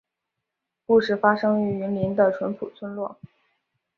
[0.87, 3.19] 故事发生于云林的纯朴村落